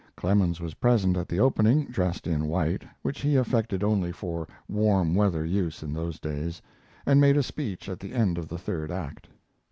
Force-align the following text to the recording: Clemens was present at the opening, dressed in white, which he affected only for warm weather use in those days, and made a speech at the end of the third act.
Clemens 0.15 0.59
was 0.59 0.73
present 0.73 1.15
at 1.15 1.27
the 1.29 1.39
opening, 1.39 1.85
dressed 1.85 2.25
in 2.25 2.47
white, 2.47 2.81
which 3.03 3.21
he 3.21 3.35
affected 3.35 3.83
only 3.83 4.11
for 4.11 4.47
warm 4.67 5.13
weather 5.13 5.45
use 5.45 5.83
in 5.83 5.93
those 5.93 6.19
days, 6.19 6.59
and 7.05 7.21
made 7.21 7.37
a 7.37 7.43
speech 7.43 7.87
at 7.87 7.99
the 7.99 8.11
end 8.13 8.39
of 8.39 8.47
the 8.47 8.57
third 8.57 8.91
act. 8.91 9.27